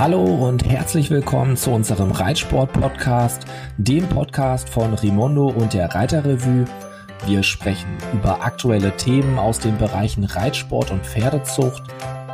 [0.00, 3.44] Hallo und herzlich willkommen zu unserem Reitsport-Podcast,
[3.76, 6.64] dem Podcast von Rimondo und der Reiterrevue.
[7.26, 11.82] Wir sprechen über aktuelle Themen aus den Bereichen Reitsport und Pferdezucht.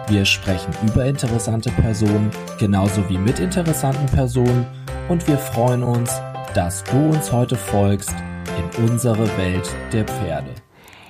[0.06, 2.30] Wir sprechen über interessante Personen,
[2.60, 4.64] genauso wie mit interessanten Personen.
[5.08, 6.20] Und wir freuen uns,
[6.54, 8.14] dass du uns heute folgst
[8.56, 10.54] in unsere Welt der Pferde.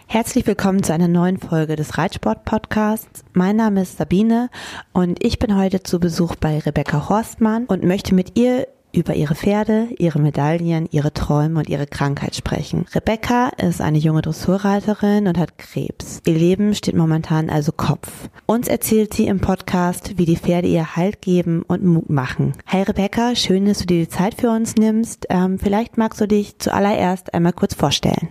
[0.08, 3.24] Herzlich willkommen zu einer neuen Folge des Reitsport-Podcasts.
[3.32, 4.50] Mein Name ist Sabine
[4.92, 9.34] und ich bin heute zu Besuch bei Rebecca Horstmann und möchte mit ihr über ihre
[9.34, 12.86] Pferde, ihre Medaillen, ihre Träume und ihre Krankheit sprechen.
[12.94, 16.22] Rebecca ist eine junge Dressurreiterin und hat Krebs.
[16.24, 18.30] Ihr Leben steht momentan also Kopf.
[18.46, 22.52] Uns erzählt sie im Podcast, wie die Pferde ihr Halt geben und Mut machen.
[22.68, 25.26] Hi Rebecca, schön, dass du dir die Zeit für uns nimmst.
[25.30, 28.28] Ähm, vielleicht magst du dich zuallererst einmal kurz vorstellen.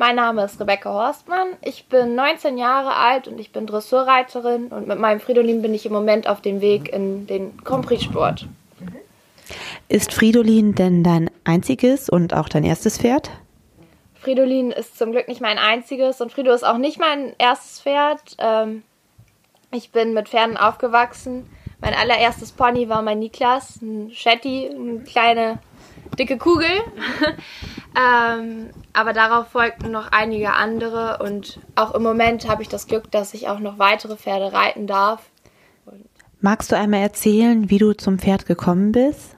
[0.00, 1.48] Mein Name ist Rebecca Horstmann.
[1.60, 5.84] Ich bin 19 Jahre alt und ich bin Dressurreiterin und mit meinem Fridolin bin ich
[5.84, 8.46] im Moment auf dem Weg in den Grand Prix Sport.
[9.88, 13.30] Ist Fridolin denn dein einziges und auch dein erstes Pferd?
[14.14, 18.22] Fridolin ist zum Glück nicht mein einziges und Frido ist auch nicht mein erstes Pferd.
[18.38, 18.82] Ähm,
[19.70, 21.46] ich bin mit Pferden aufgewachsen.
[21.82, 25.58] Mein allererstes Pony war mein Niklas, ein Shetty, eine kleine
[26.18, 26.68] dicke Kugel.
[27.96, 33.10] ähm, aber darauf folgten noch einige andere und auch im Moment habe ich das Glück,
[33.10, 35.22] dass ich auch noch weitere Pferde reiten darf.
[36.40, 39.36] Magst du einmal erzählen, wie du zum Pferd gekommen bist?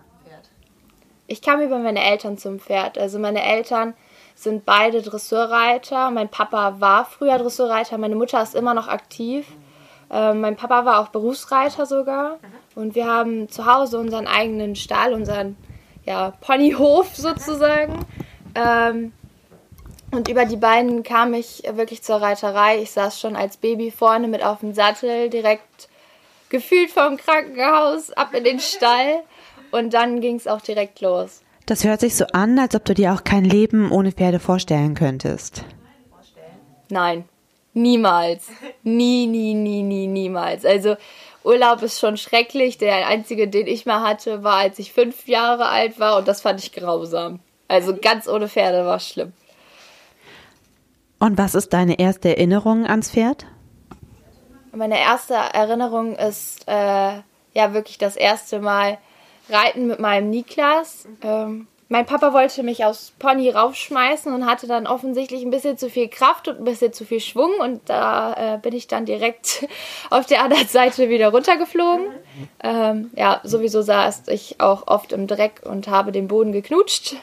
[1.26, 2.98] Ich kam über meine Eltern zum Pferd.
[2.98, 3.94] Also meine Eltern
[4.34, 6.10] sind beide Dressurreiter.
[6.10, 9.46] Mein Papa war früher Dressurreiter, meine Mutter ist immer noch aktiv.
[10.10, 12.38] Ähm, mein Papa war auch Berufsreiter sogar.
[12.74, 15.56] Und wir haben zu Hause unseren eigenen Stall, unseren
[16.04, 18.04] ja, Ponyhof sozusagen.
[18.54, 19.12] Ähm,
[20.10, 22.82] und über die beiden kam ich wirklich zur Reiterei.
[22.82, 25.88] Ich saß schon als Baby vorne mit auf dem Sattel, direkt
[26.50, 29.22] gefühlt vom Krankenhaus ab in den Stall.
[29.70, 31.40] Und dann ging es auch direkt los.
[31.64, 34.94] Das hört sich so an, als ob du dir auch kein Leben ohne Pferde vorstellen
[34.94, 35.64] könntest.
[36.90, 37.24] Nein,
[37.72, 38.48] niemals.
[38.82, 40.66] Nie, nie, nie, nie, niemals.
[40.66, 40.96] Also
[41.44, 42.78] Urlaub ist schon schrecklich.
[42.78, 46.40] Der einzige, den ich mal hatte, war, als ich fünf Jahre alt war und das
[46.40, 47.40] fand ich grausam.
[47.68, 49.32] Also ganz ohne Pferde war schlimm.
[51.18, 53.46] Und was ist deine erste Erinnerung ans Pferd?
[54.74, 56.72] Meine erste Erinnerung ist äh,
[57.54, 58.98] ja wirklich das erste Mal
[59.48, 61.06] Reiten mit meinem Niklas.
[61.22, 65.90] Ähm, mein Papa wollte mich aufs Pony raufschmeißen und hatte dann offensichtlich ein bisschen zu
[65.90, 69.68] viel Kraft und ein bisschen zu viel Schwung und da äh, bin ich dann direkt
[70.10, 72.06] auf der anderen Seite wieder runtergeflogen.
[72.64, 77.16] Ähm, ja, sowieso saß ich auch oft im Dreck und habe den Boden geknutscht.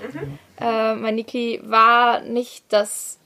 [0.62, 3.18] Äh, mein Niki war nicht das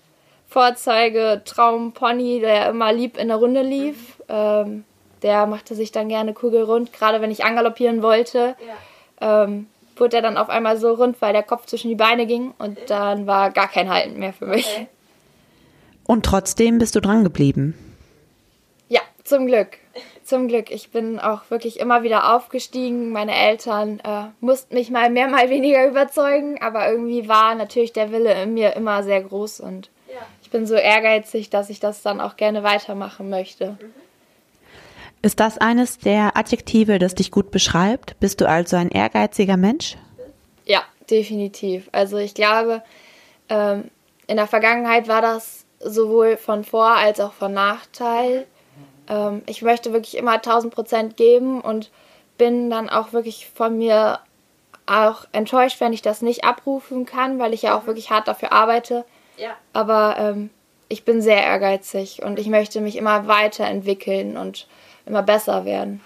[0.47, 4.21] Vorzeige Traumpony, der immer lieb in der Runde lief.
[4.29, 4.85] Ähm,
[5.23, 8.55] der machte sich dann gerne kugelrund, gerade wenn ich angaloppieren wollte.
[9.19, 9.43] Ja.
[9.43, 9.67] Ähm,
[9.99, 12.77] wurde er dann auf einmal so rund, weil der Kopf zwischen die Beine ging und
[12.87, 14.67] dann war gar kein Halten mehr für mich.
[14.67, 14.87] Okay.
[16.05, 17.75] Und trotzdem bist du dran geblieben.
[18.89, 19.77] Ja, zum Glück.
[20.23, 20.71] Zum Glück.
[20.71, 23.11] Ich bin auch wirklich immer wieder aufgestiegen.
[23.11, 28.11] Meine Eltern äh, mussten mich mal mehr, mal weniger überzeugen, aber irgendwie war natürlich der
[28.11, 30.21] Wille in mir immer sehr groß und ja.
[30.41, 33.77] ich bin so ehrgeizig, dass ich das dann auch gerne weitermachen möchte.
[33.79, 34.02] Mhm.
[35.23, 38.19] Ist das eines der Adjektive, das dich gut beschreibt?
[38.19, 39.95] Bist du also ein ehrgeiziger Mensch?
[40.65, 41.87] Ja, definitiv.
[41.93, 42.83] Also ich glaube,
[43.47, 43.89] ähm,
[44.27, 48.45] in der Vergangenheit war das sowohl von Vor- als auch von Nachteil.
[49.07, 51.89] Ähm, ich möchte wirklich immer 1000 Prozent geben und
[52.37, 54.19] bin dann auch wirklich von mir
[54.85, 58.51] auch enttäuscht, wenn ich das nicht abrufen kann, weil ich ja auch wirklich hart dafür
[58.51, 59.05] arbeite.
[59.37, 59.55] Ja.
[59.71, 60.49] Aber ähm,
[60.89, 64.67] ich bin sehr ehrgeizig und ich möchte mich immer weiterentwickeln und
[65.05, 66.01] immer besser werden.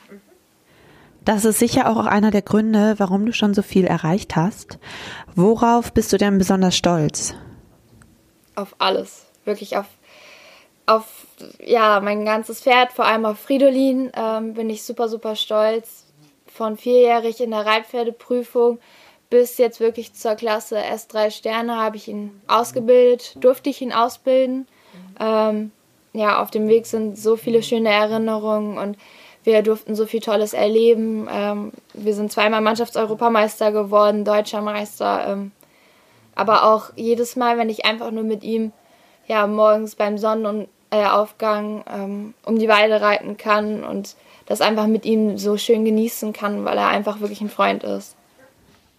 [1.25, 4.79] Das ist sicher auch einer der Gründe, warum du schon so viel erreicht hast.
[5.35, 7.35] Worauf bist du denn besonders stolz?
[8.55, 9.25] Auf alles.
[9.43, 9.87] Wirklich auf,
[10.85, 11.27] auf
[11.59, 16.05] ja, mein ganzes Pferd, vor allem auf Fridolin, ähm, bin ich super, super stolz.
[16.45, 18.79] Von vierjährig in der Reitpferdeprüfung
[19.29, 24.67] bis jetzt wirklich zur Klasse S3 Sterne habe ich ihn ausgebildet, durfte ich ihn ausbilden.
[25.19, 25.71] Ähm,
[26.17, 28.97] ja, auf dem Weg sind so viele schöne Erinnerungen und
[29.43, 31.27] wir durften so viel Tolles erleben.
[31.31, 35.25] Ähm, wir sind zweimal Mannschaftseuropameister geworden, deutscher Meister.
[35.27, 35.51] Ähm,
[36.35, 38.73] aber auch jedes Mal, wenn ich einfach nur mit ihm
[39.27, 44.15] ja, morgens beim Sonnenaufgang ähm, um die Weide reiten kann und
[44.45, 48.15] das einfach mit ihm so schön genießen kann, weil er einfach wirklich ein Freund ist.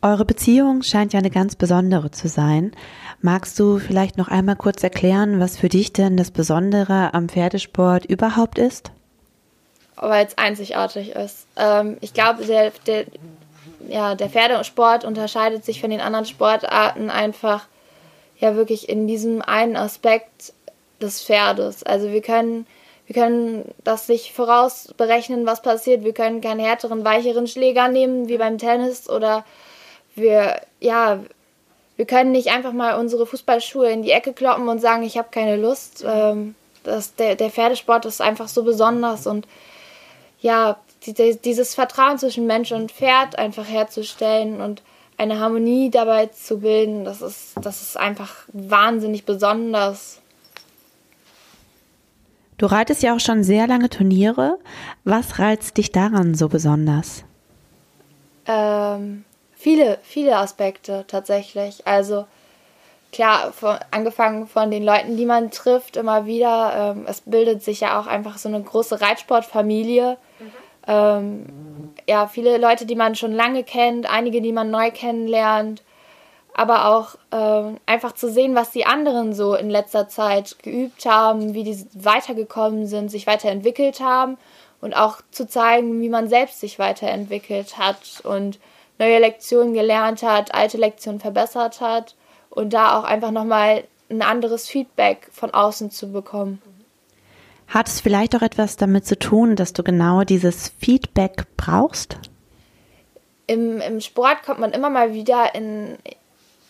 [0.01, 2.73] Eure Beziehung scheint ja eine ganz besondere zu sein.
[3.21, 8.05] Magst du vielleicht noch einmal kurz erklären, was für dich denn das Besondere am Pferdesport
[8.05, 8.93] überhaupt ist?
[10.01, 11.47] weil es einzigartig ist.
[11.57, 13.05] Ähm, ich glaube, der, der,
[13.89, 17.67] ja, der Pferdesport unterscheidet sich von den anderen Sportarten einfach
[18.39, 20.53] ja wirklich in diesem einen Aspekt
[21.01, 21.83] des Pferdes.
[21.83, 22.67] Also wir können,
[23.07, 26.05] wir können das nicht vorausberechnen, was passiert.
[26.05, 29.45] Wir können keinen härteren, weicheren Schläger nehmen wie beim Tennis oder
[30.15, 31.21] wir, ja,
[31.99, 35.29] wir können nicht einfach mal unsere Fußballschuhe in die Ecke kloppen und sagen, ich habe
[35.33, 36.05] keine Lust.
[36.07, 36.55] Ähm,
[36.85, 39.49] das, der, der Pferdesport ist einfach so besonders und
[40.41, 44.83] ja, die, dieses Vertrauen zwischen Mensch und Pferd einfach herzustellen und
[45.17, 50.21] eine Harmonie dabei zu bilden, das ist, das ist einfach wahnsinnig besonders.
[52.59, 54.59] Du reitest ja auch schon sehr lange Turniere.
[55.03, 57.25] Was reizt dich daran so besonders?
[58.47, 59.25] Ähm,
[59.59, 61.87] viele, viele Aspekte tatsächlich.
[61.87, 62.27] Also
[63.13, 66.95] klar, von, angefangen von den Leuten, die man trifft, immer wieder.
[66.97, 70.17] Ähm, es bildet sich ja auch einfach so eine große Reitsportfamilie.
[70.39, 70.53] Mhm.
[70.87, 71.47] Ähm,
[72.09, 75.83] ja, viele Leute, die man schon lange kennt, einige, die man neu kennenlernt.
[76.55, 81.55] Aber auch ähm, einfach zu sehen, was die anderen so in letzter Zeit geübt haben,
[81.55, 84.39] wie die weitergekommen sind, sich weiterentwickelt haben
[84.81, 88.59] und auch zu zeigen, wie man selbst sich weiterentwickelt hat und
[88.99, 92.17] neue Lektionen gelernt hat, alte Lektionen verbessert hat
[92.51, 96.61] und da auch einfach nochmal ein anderes Feedback von außen zu bekommen.
[97.69, 102.17] Hat es vielleicht auch etwas damit zu tun, dass du genau dieses Feedback brauchst?
[103.47, 105.99] Im, Im Sport kommt man immer mal wieder in,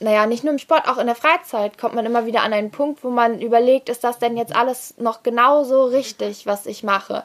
[0.01, 2.71] naja, nicht nur im Sport, auch in der Freizeit kommt man immer wieder an einen
[2.71, 7.25] Punkt, wo man überlegt, ist das denn jetzt alles noch genauso richtig, was ich mache?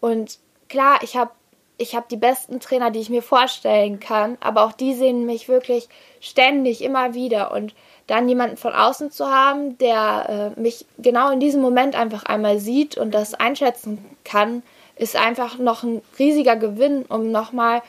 [0.00, 0.38] Und
[0.68, 1.30] klar, ich habe
[1.78, 5.48] ich habe die besten Trainer, die ich mir vorstellen kann, aber auch die sehen mich
[5.48, 5.88] wirklich
[6.20, 7.72] ständig immer wieder und
[8.08, 12.58] dann jemanden von außen zu haben, der äh, mich genau in diesem Moment einfach einmal
[12.58, 14.62] sieht und das einschätzen kann,
[14.96, 17.82] ist einfach noch ein riesiger Gewinn, um nochmal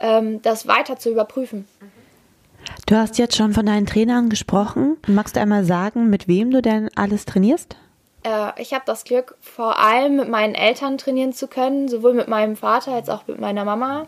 [0.00, 1.66] ähm, das weiter zu überprüfen.
[2.86, 4.98] Du hast jetzt schon von deinen Trainern gesprochen.
[5.06, 7.76] Magst du einmal sagen, mit wem du denn alles trainierst?
[8.22, 12.28] Äh, ich habe das Glück, vor allem mit meinen Eltern trainieren zu können, sowohl mit
[12.28, 14.06] meinem Vater als auch mit meiner Mama.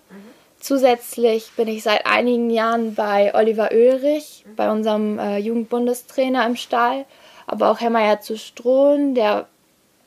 [0.61, 7.05] Zusätzlich bin ich seit einigen Jahren bei Oliver Oehlrich, bei unserem äh, Jugendbundestrainer im Stall,
[7.46, 9.46] aber auch Herr Meier zu Strohn, der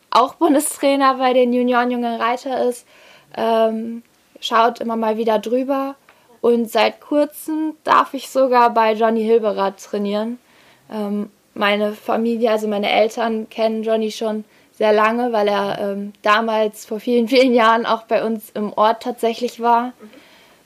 [0.10, 2.88] auch Bundestrainer bei den Junioren Jungen Reiter ist,
[3.36, 4.02] ähm,
[4.40, 5.96] schaut immer mal wieder drüber.
[6.42, 10.40] Und seit kurzem darf ich sogar bei Johnny Hilberath trainieren.
[10.92, 14.46] Ähm, meine Familie, also meine Eltern kennen Johnny schon
[14.78, 19.04] sehr lange, weil er ähm, damals vor vielen, vielen Jahren auch bei uns im Ort
[19.04, 19.94] tatsächlich war.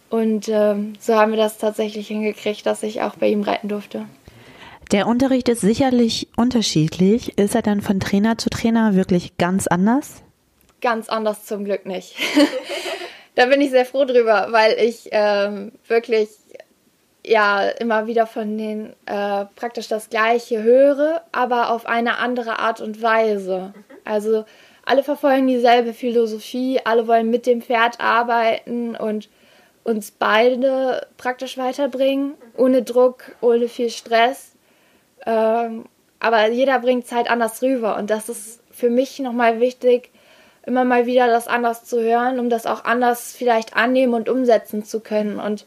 [0.09, 4.05] Und ähm, so haben wir das tatsächlich hingekriegt, dass ich auch bei ihm reiten durfte.
[4.91, 7.37] Der Unterricht ist sicherlich unterschiedlich.
[7.37, 10.21] Ist er dann von Trainer zu Trainer wirklich ganz anders?
[10.81, 12.17] Ganz anders zum Glück nicht.
[13.35, 16.27] da bin ich sehr froh drüber, weil ich ähm, wirklich
[17.25, 22.81] ja immer wieder von denen äh, praktisch das Gleiche höre, aber auf eine andere Art
[22.81, 23.73] und Weise.
[24.05, 24.45] Also
[24.85, 29.29] alle verfolgen dieselbe Philosophie, alle wollen mit dem Pferd arbeiten und
[29.83, 34.53] uns beide praktisch weiterbringen, ohne Druck, ohne viel Stress.
[35.25, 35.85] Ähm,
[36.19, 40.11] aber jeder bringt es halt anders rüber und das ist für mich nochmal wichtig,
[40.65, 44.83] immer mal wieder das anders zu hören, um das auch anders vielleicht annehmen und umsetzen
[44.83, 45.39] zu können.
[45.39, 45.65] Und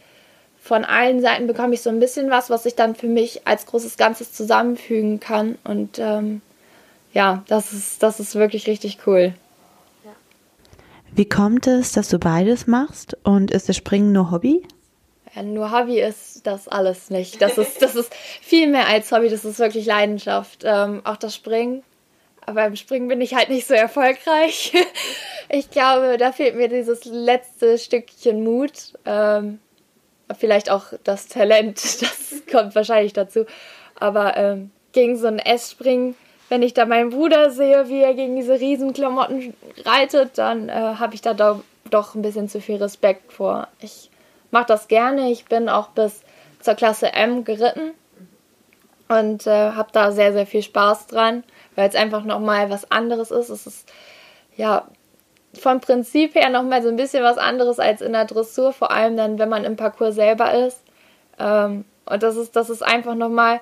[0.64, 3.66] von allen Seiten bekomme ich so ein bisschen was, was ich dann für mich als
[3.66, 5.58] großes Ganzes zusammenfügen kann.
[5.62, 6.40] Und ähm,
[7.12, 9.34] ja, das ist, das ist wirklich richtig cool.
[11.12, 13.14] Wie kommt es, dass du beides machst?
[13.24, 14.66] Und ist das Springen nur Hobby?
[15.36, 17.42] Ja, nur Hobby ist das alles nicht.
[17.42, 20.62] Das ist, das ist viel mehr als Hobby, das ist wirklich Leidenschaft.
[20.64, 21.82] Ähm, auch das Springen.
[22.40, 24.72] Aber beim Springen bin ich halt nicht so erfolgreich.
[25.50, 28.94] ich glaube, da fehlt mir dieses letzte Stückchen Mut.
[29.04, 29.58] Ähm,
[30.38, 33.46] vielleicht auch das Talent, das kommt wahrscheinlich dazu.
[33.98, 36.16] Aber ähm, gegen so ein S-Springen
[36.48, 39.54] wenn ich da meinen Bruder sehe, wie er gegen diese Riesenklamotten
[39.84, 43.68] reitet, dann äh, habe ich da do doch ein bisschen zu viel Respekt vor.
[43.80, 44.10] Ich
[44.50, 45.30] mache das gerne.
[45.30, 46.22] Ich bin auch bis
[46.60, 47.92] zur Klasse M geritten
[49.08, 51.44] und äh, habe da sehr, sehr viel Spaß dran,
[51.76, 53.50] weil es einfach nochmal was anderes ist.
[53.50, 53.92] Es ist
[54.56, 54.88] ja
[55.58, 59.16] vom Prinzip her nochmal so ein bisschen was anderes als in der Dressur, vor allem
[59.16, 60.80] dann, wenn man im Parcours selber ist.
[61.38, 63.60] Ähm, und das ist, das ist einfach nochmal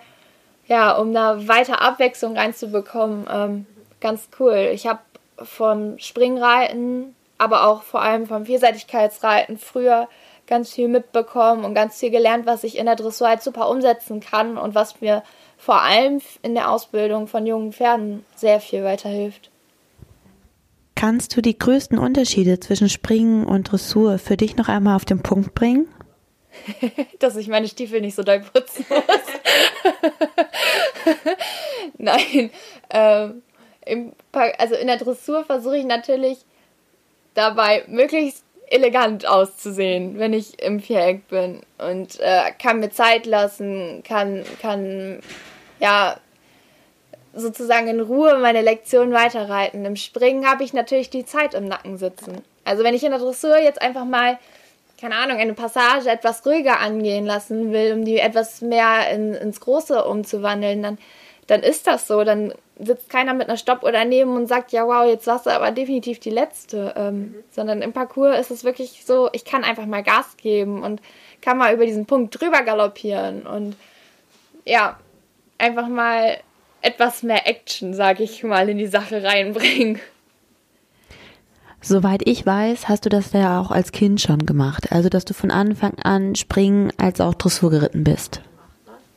[0.67, 3.67] ja, um da weiter Abwechslung reinzubekommen, ähm,
[4.01, 4.71] ganz cool.
[4.73, 5.01] Ich habe
[5.43, 10.09] vom Springreiten, aber auch vor allem vom Vielseitigkeitsreiten früher
[10.47, 14.21] ganz viel mitbekommen und ganz viel gelernt, was ich in der Dressur halt super umsetzen
[14.21, 15.23] kann und was mir
[15.57, 19.52] vor allem in der Ausbildung von jungen Pferden sehr viel weiterhilft.
[21.03, 25.21] Kannst du die größten Unterschiede zwischen Springen und Dressur für dich noch einmal auf den
[25.21, 25.89] Punkt bringen?
[27.19, 29.97] Dass ich meine Stiefel nicht so doll putzen muss.
[31.99, 32.51] Nein.
[32.91, 33.43] Ähm,
[33.85, 34.13] im,
[34.59, 36.39] also in der Dressur versuche ich natürlich
[37.35, 44.05] dabei möglichst elegant auszusehen, wenn ich im Viereck bin und äh, kann mir Zeit lassen,
[44.05, 45.19] kann, kann
[45.81, 46.21] ja
[47.35, 49.85] sozusagen in Ruhe meine Lektion weiterreiten.
[49.85, 52.43] Im Springen habe ich natürlich die Zeit im Nacken sitzen.
[52.65, 54.39] Also wenn ich in der Dressur jetzt einfach mal,
[55.01, 59.61] keine Ahnung, eine Passage etwas ruhiger angehen lassen will, um die etwas mehr in, ins
[59.61, 60.99] Große umzuwandeln, dann,
[61.47, 62.23] dann ist das so.
[62.23, 65.71] Dann sitzt keiner mit einer Stoppuhr daneben und sagt, ja wow, jetzt warst du aber
[65.71, 66.95] definitiv die Letzte.
[66.97, 67.35] Ähm, mhm.
[67.51, 71.01] Sondern im Parcours ist es wirklich so, ich kann einfach mal Gas geben und
[71.41, 73.77] kann mal über diesen Punkt drüber galoppieren und
[74.65, 74.97] ja,
[75.59, 76.39] einfach mal
[76.83, 80.01] etwas mehr Action, sage ich mal, in die Sache reinbringen.
[81.81, 84.93] Soweit ich weiß, hast du das ja auch als Kind schon gemacht.
[84.93, 88.41] Also, dass du von Anfang an springen als auch Dressur geritten bist.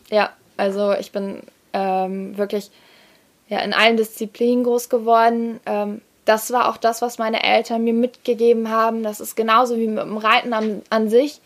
[0.10, 1.43] Ja, also ich bin
[1.74, 2.72] ähm, wirklich
[3.50, 5.60] ja, in allen Disziplinen groß geworden.
[5.67, 9.03] Ähm, das war auch das, was meine Eltern mir mitgegeben haben.
[9.03, 11.39] Das ist genauso wie mit dem Reiten an, an sich.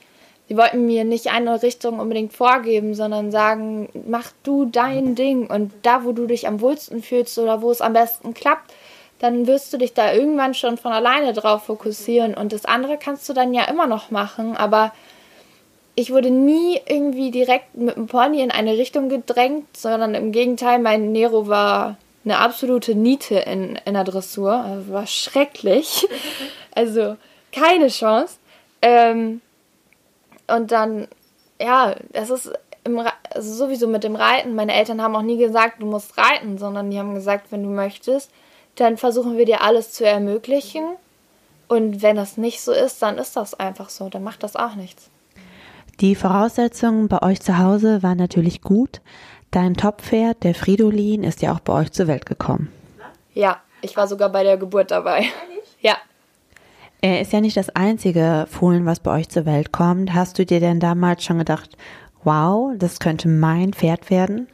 [0.49, 5.71] Sie wollten mir nicht eine Richtung unbedingt vorgeben, sondern sagen, mach du dein Ding und
[5.83, 8.73] da, wo du dich am wohlsten fühlst oder wo es am besten klappt,
[9.19, 13.29] dann wirst du dich da irgendwann schon von alleine drauf fokussieren und das andere kannst
[13.29, 14.91] du dann ja immer noch machen, aber
[15.93, 20.79] ich wurde nie irgendwie direkt mit dem Pony in eine Richtung gedrängt, sondern im Gegenteil,
[20.79, 26.07] mein Nero war eine absolute Niete in, in der Dressur, also war schrecklich,
[26.73, 27.17] also
[27.51, 28.37] keine Chance.
[28.81, 29.41] Ähm,
[30.55, 31.07] und dann,
[31.61, 32.51] ja, das ist
[32.83, 32.99] im,
[33.33, 34.55] also sowieso mit dem Reiten.
[34.55, 37.69] Meine Eltern haben auch nie gesagt, du musst reiten, sondern die haben gesagt, wenn du
[37.69, 38.31] möchtest,
[38.75, 40.83] dann versuchen wir dir alles zu ermöglichen.
[41.67, 44.09] Und wenn das nicht so ist, dann ist das einfach so.
[44.09, 45.09] Dann macht das auch nichts.
[45.99, 49.01] Die Voraussetzungen bei euch zu Hause waren natürlich gut.
[49.51, 52.71] Dein Top-Pferd, der Fridolin, ist ja auch bei euch zur Welt gekommen.
[53.33, 55.25] Ja, ich war sogar bei der Geburt dabei.
[55.81, 55.95] Ja.
[57.01, 60.13] Er ist ja nicht das einzige Fohlen, was bei euch zur Welt kommt.
[60.13, 61.77] Hast du dir denn damals schon gedacht,
[62.23, 64.47] wow, das könnte mein Pferd werden?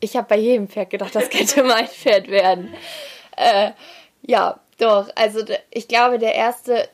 [0.00, 2.74] Ich habe bei jedem Pferd gedacht, das könnte mein Pferd werden.
[3.36, 3.70] Äh,
[4.22, 5.08] ja, doch.
[5.14, 6.88] Also ich glaube, der erste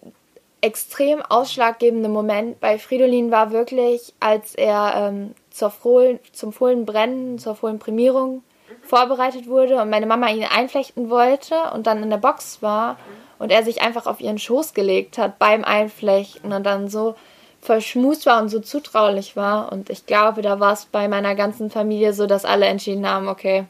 [0.61, 7.57] extrem ausschlaggebende Moment bei Fridolin war wirklich, als er ähm, zur Fohlen, zum Fohlenbrennen, zur
[7.57, 8.45] Fohlenprämierung
[8.83, 12.97] vorbereitet wurde und meine Mama ihn einflechten wollte und dann in der Box war
[13.43, 17.17] und er sich einfach auf ihren Schoß gelegt hat beim Einflechten und dann so
[17.61, 19.73] verschmust war und so zutraulich war.
[19.73, 23.27] Und ich glaube, da war es bei meiner ganzen Familie so, dass alle entschieden haben,
[23.27, 23.65] okay,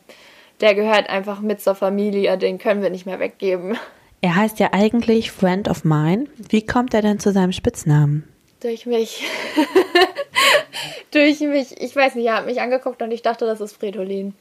[0.60, 3.78] der gehört einfach mit zur Familie, den können wir nicht mehr weggeben.
[4.20, 6.26] Er heißt ja eigentlich Friend of Mine.
[6.36, 8.28] Wie kommt er denn zu seinem Spitznamen?
[8.60, 9.24] Durch mich.
[11.12, 11.80] Durch mich.
[11.80, 14.34] Ich weiß nicht, er hat mich angeguckt und ich dachte, das ist Fridolin.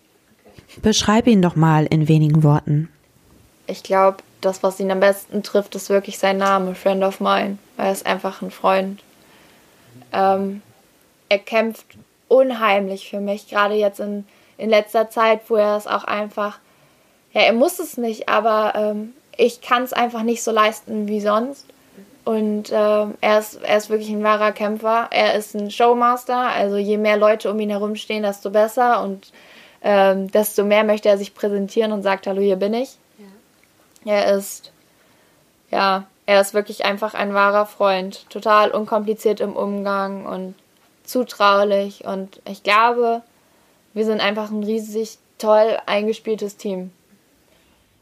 [0.81, 2.89] Beschreib ihn doch mal in wenigen Worten.
[3.67, 7.57] Ich glaube, das, was ihn am besten trifft, ist wirklich sein Name, Friend of Mine.
[7.77, 9.01] Er ist einfach ein Freund.
[10.12, 10.62] Ähm,
[11.29, 11.86] er kämpft
[12.27, 14.25] unheimlich für mich, gerade jetzt in,
[14.57, 16.60] in letzter Zeit, wo er es auch einfach,
[17.33, 21.21] ja, er muss es nicht, aber ähm, ich kann es einfach nicht so leisten wie
[21.21, 21.65] sonst.
[22.24, 25.07] Und ähm, er, ist, er ist wirklich ein wahrer Kämpfer.
[25.10, 29.31] Er ist ein Showmaster, also je mehr Leute um ihn herum stehen, desto besser und
[29.83, 32.98] ähm, desto mehr möchte er sich präsentieren und sagt, hallo, hier bin ich.
[34.05, 34.72] Er ist,
[35.70, 38.29] ja, er ist wirklich einfach ein wahrer Freund.
[38.29, 40.55] Total unkompliziert im Umgang und
[41.03, 42.05] zutraulich.
[42.05, 43.22] Und ich glaube,
[43.93, 46.91] wir sind einfach ein riesig toll eingespieltes Team.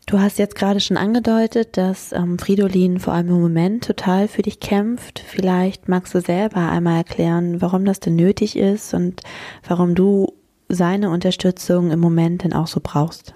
[0.05, 4.41] Du hast jetzt gerade schon angedeutet, dass ähm, Fridolin vor allem im Moment total für
[4.41, 5.19] dich kämpft.
[5.19, 9.21] Vielleicht magst du selber einmal erklären, warum das denn nötig ist und
[9.67, 10.33] warum du
[10.67, 13.35] seine Unterstützung im Moment denn auch so brauchst.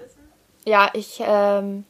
[0.64, 1.84] Ja, ich ähm,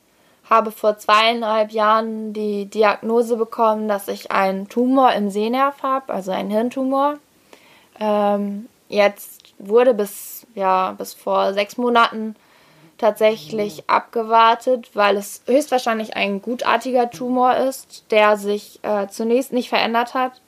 [0.48, 6.30] habe vor zweieinhalb Jahren die Diagnose bekommen, dass ich einen Tumor im Sehnerv habe, also
[6.30, 7.14] einen Hirntumor.
[7.98, 12.36] Ähm, jetzt wurde bis, ja, bis vor sechs Monaten
[12.98, 20.14] tatsächlich abgewartet, weil es höchstwahrscheinlich ein gutartiger Tumor ist, der sich äh, zunächst nicht verändert
[20.14, 20.40] hat.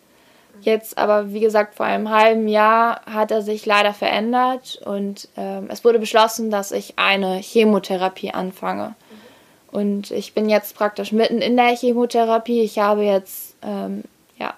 [0.63, 5.61] Jetzt aber, wie gesagt, vor einem halben Jahr hat er sich leider verändert und äh,
[5.69, 8.95] es wurde beschlossen, dass ich eine Chemotherapie anfange.
[9.77, 12.63] Und ich bin jetzt praktisch mitten in der Chemotherapie.
[12.63, 14.05] Ich habe jetzt ähm,
[14.39, 14.55] ja,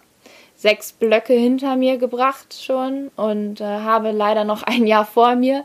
[0.54, 5.64] sechs Blöcke hinter mir gebracht schon und äh, habe leider noch ein Jahr vor mir.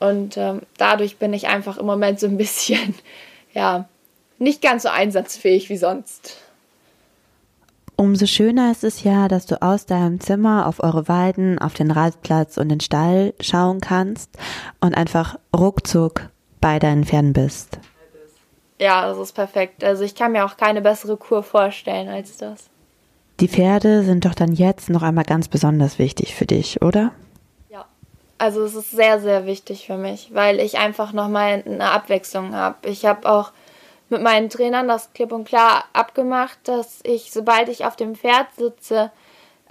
[0.00, 2.94] Und ähm, dadurch bin ich einfach im Moment so ein bisschen,
[3.52, 3.90] ja,
[4.38, 6.38] nicht ganz so einsatzfähig wie sonst.
[7.96, 11.90] Umso schöner ist es ja, dass du aus deinem Zimmer auf eure Weiden, auf den
[11.90, 14.30] Reitplatz und den Stall schauen kannst
[14.80, 16.30] und einfach ruckzuck
[16.62, 17.78] bei deinen Pferden bist.
[18.78, 19.84] Ja, das ist perfekt.
[19.84, 22.68] Also ich kann mir auch keine bessere Kur vorstellen als das.
[23.40, 27.12] Die Pferde sind doch dann jetzt noch einmal ganz besonders wichtig für dich, oder?
[27.70, 27.86] Ja.
[28.38, 32.88] Also es ist sehr, sehr wichtig für mich, weil ich einfach nochmal eine Abwechslung habe.
[32.88, 33.52] Ich habe auch
[34.10, 38.46] mit meinen Trainern das klipp und klar abgemacht, dass ich, sobald ich auf dem Pferd
[38.56, 39.10] sitze,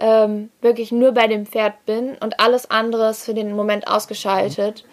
[0.00, 4.84] ähm, wirklich nur bei dem Pferd bin und alles andere ist für den Moment ausgeschaltet.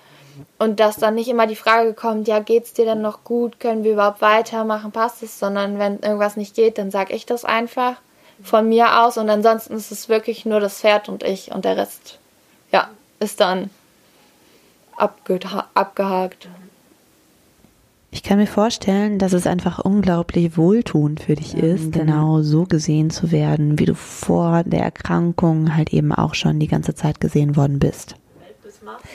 [0.57, 3.59] Und dass dann nicht immer die Frage kommt, ja, geht's dir denn noch gut?
[3.59, 4.91] Können wir überhaupt weitermachen?
[4.91, 5.39] Passt es?
[5.39, 7.95] Sondern wenn irgendwas nicht geht, dann sage ich das einfach
[8.43, 9.17] von mir aus.
[9.17, 12.19] Und ansonsten ist es wirklich nur das Pferd und ich und der Rest,
[12.71, 13.69] ja, ist dann
[14.95, 16.49] abgehakt.
[18.11, 21.99] Ich kann mir vorstellen, dass es einfach unglaublich wohltuend für dich ja, ist, genau.
[21.99, 26.67] genau so gesehen zu werden, wie du vor der Erkrankung halt eben auch schon die
[26.67, 28.15] ganze Zeit gesehen worden bist.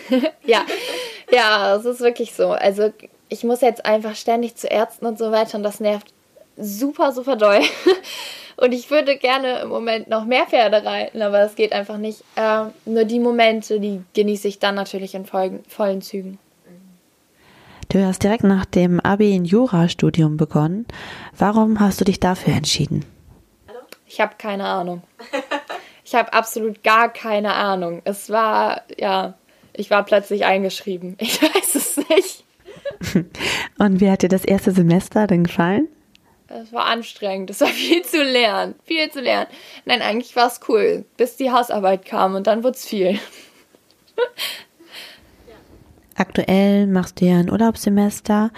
[0.45, 0.63] ja,
[1.31, 2.51] ja, es ist wirklich so.
[2.51, 2.93] Also
[3.29, 6.13] ich muss jetzt einfach ständig zu Ärzten und so weiter und das nervt
[6.57, 7.61] super, super doll.
[8.57, 12.23] Und ich würde gerne im Moment noch mehr Pferde reiten, aber das geht einfach nicht.
[12.37, 16.39] Ähm, nur die Momente, die genieße ich dann natürlich in vollen, vollen Zügen.
[17.89, 20.87] Du hast direkt nach dem Abi ein Jurastudium begonnen.
[21.37, 23.05] Warum hast du dich dafür entschieden?
[24.07, 25.03] Ich habe keine Ahnung.
[26.05, 28.03] Ich habe absolut gar keine Ahnung.
[28.05, 29.35] Es war, ja,
[29.75, 31.17] ich war plötzlich eingeschrieben.
[31.21, 32.45] Ich weiß es nicht.
[33.79, 35.89] Und wie hat dir das erste Semester denn gefallen?
[36.49, 37.51] Es war anstrengend.
[37.51, 38.75] Es war viel zu lernen.
[38.85, 39.49] Viel zu lernen.
[39.85, 43.19] Nein, eigentlich war es cool, bis die Hausarbeit kam und dann wurde es viel.
[46.17, 48.53] Aktuell machst du ja ein Urlaubssemester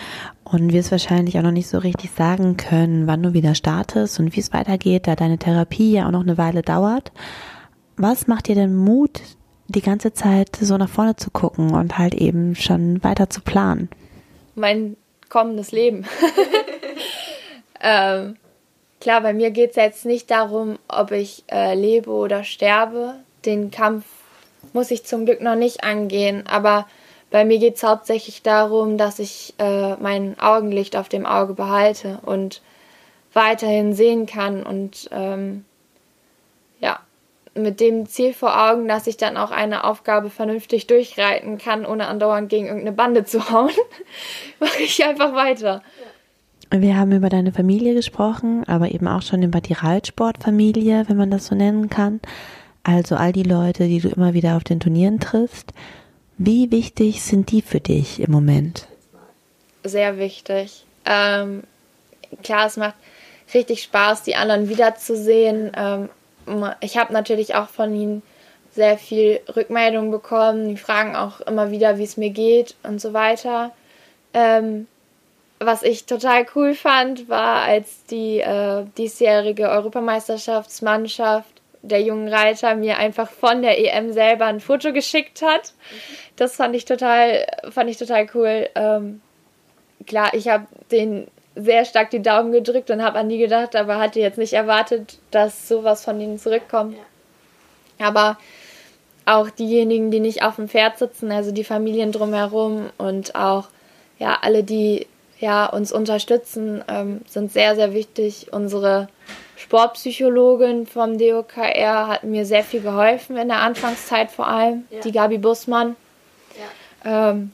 [0.45, 4.37] und wirst wahrscheinlich auch noch nicht so richtig sagen können, wann du wieder startest und
[4.37, 7.13] wie es weitergeht, da deine Therapie ja auch noch eine Weile dauert.
[7.97, 9.23] Was macht dir denn Mut,
[9.69, 13.89] die ganze Zeit so nach vorne zu gucken und halt eben schon weiter zu planen?
[14.55, 14.97] Mein
[15.29, 16.07] kommendes Leben.
[17.81, 18.37] ähm,
[19.01, 23.15] klar, bei mir geht es jetzt nicht darum, ob ich äh, lebe oder sterbe.
[23.45, 24.05] Den Kampf
[24.73, 26.87] muss ich zum Glück noch nicht angehen, aber
[27.31, 32.19] bei mir geht es hauptsächlich darum, dass ich äh, mein Augenlicht auf dem Auge behalte
[32.25, 32.63] und
[33.35, 35.66] weiterhin sehen kann und ähm,
[37.57, 42.07] mit dem Ziel vor Augen, dass ich dann auch eine Aufgabe vernünftig durchreiten kann, ohne
[42.07, 43.71] andauernd gegen irgendeine Bande zu hauen,
[44.61, 45.83] mache ich einfach weiter.
[46.71, 51.31] Wir haben über deine Familie gesprochen, aber eben auch schon über die Reitsportfamilie, wenn man
[51.31, 52.21] das so nennen kann.
[52.83, 55.73] Also all die Leute, die du immer wieder auf den Turnieren triffst.
[56.39, 58.89] Wie wichtig sind die für dich im Moment?
[59.85, 60.85] Sehr wichtig.
[61.05, 61.63] Ähm,
[62.43, 62.95] klar, es macht
[63.55, 65.73] richtig Spaß, die anderen wiederzusehen.
[65.77, 66.09] Ähm,
[66.81, 68.23] ich habe natürlich auch von ihnen
[68.73, 70.69] sehr viel Rückmeldung bekommen.
[70.69, 73.73] Die fragen auch immer wieder, wie es mir geht und so weiter.
[74.35, 74.87] Ähm,
[75.59, 81.49] was ich total cool fand, war, als die äh, diesjährige Europameisterschaftsmannschaft
[81.83, 85.73] der jungen Reiter mir einfach von der EM selber ein Foto geschickt hat.
[86.37, 88.69] Das fand ich total, fand ich total cool.
[88.75, 89.23] Ähm,
[90.07, 93.99] klar, ich habe den sehr stark die Daumen gedrückt und habe an die gedacht, aber
[93.99, 96.97] hatte jetzt nicht erwartet, dass sowas von ihnen zurückkommt.
[97.99, 98.09] Ja.
[98.09, 98.39] Aber
[99.25, 103.69] auch diejenigen, die nicht auf dem Pferd sitzen, also die Familien drumherum und auch
[104.19, 105.07] ja alle, die
[105.41, 108.53] ja uns unterstützen, ähm, sind sehr sehr wichtig.
[108.53, 109.09] Unsere
[109.57, 115.01] Sportpsychologin vom DOKR hat mir sehr viel geholfen in der Anfangszeit vor allem, ja.
[115.01, 115.97] die Gabi Bussmann.
[117.05, 117.31] Ja.
[117.31, 117.53] Ähm,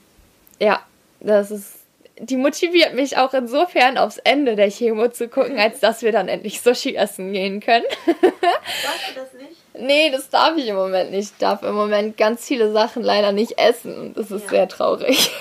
[0.59, 0.81] ja,
[1.21, 1.82] das ist
[2.19, 6.27] die motiviert mich auch insofern aufs Ende der Chemo zu gucken, als dass wir dann
[6.27, 7.85] endlich Sushi essen gehen können.
[8.05, 9.63] Darfst du das nicht?
[9.79, 11.31] Nee, das darf ich im Moment nicht.
[11.31, 14.13] Ich darf im Moment ganz viele Sachen leider nicht essen.
[14.15, 14.49] Das ist ja.
[14.49, 15.31] sehr traurig.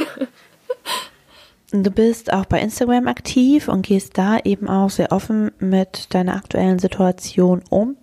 [1.75, 6.37] Du bist auch bei Instagram aktiv und gehst da eben auch sehr offen mit deiner
[6.37, 7.97] aktuellen Situation um.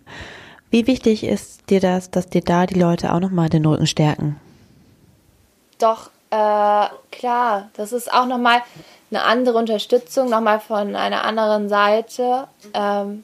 [0.72, 4.40] Wie wichtig ist dir das, dass dir da die Leute auch nochmal den Rücken stärken?
[5.78, 8.62] Doch, äh, klar, das ist auch nochmal
[9.12, 12.48] eine andere Unterstützung, nochmal von einer anderen Seite.
[12.74, 13.24] Ähm,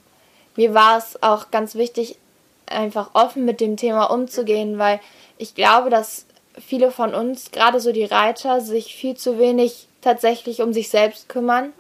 [0.56, 2.18] mir war es auch ganz wichtig,
[2.66, 5.00] einfach offen mit dem Thema umzugehen, weil
[5.38, 6.26] ich glaube, dass
[6.60, 11.30] viele von uns, gerade so die Reiter, sich viel zu wenig tatsächlich um sich selbst
[11.30, 11.74] kümmern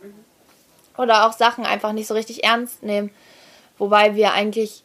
[0.97, 3.11] oder auch Sachen einfach nicht so richtig ernst nehmen.
[3.77, 4.83] Wobei wir eigentlich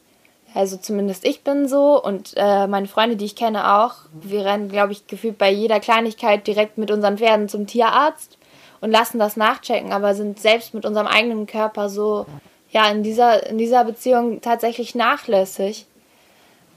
[0.54, 3.94] also zumindest ich bin so und äh, meine Freunde, die ich kenne, auch.
[4.12, 8.36] Wir rennen, glaube ich, gefühlt bei jeder Kleinigkeit direkt mit unseren Pferden zum Tierarzt
[8.80, 12.26] und lassen das nachchecken, aber sind selbst mit unserem eigenen Körper so,
[12.70, 15.86] ja, in dieser, in dieser Beziehung tatsächlich nachlässig.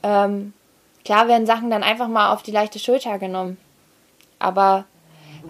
[0.02, 0.52] Ähm,
[1.04, 3.56] klar werden Sachen dann einfach mal auf die leichte Schulter genommen.
[4.38, 4.84] Aber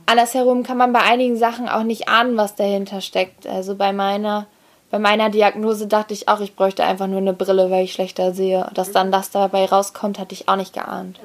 [0.07, 3.47] andersherum kann man bei einigen Sachen auch nicht ahnen, was dahinter steckt.
[3.47, 4.47] Also bei meiner
[4.95, 8.33] bei meiner Diagnose dachte ich auch, ich bräuchte einfach nur eine Brille, weil ich schlechter
[8.33, 8.71] sehe.
[8.75, 11.19] Dass dann das dabei rauskommt, hatte ich auch nicht geahnt.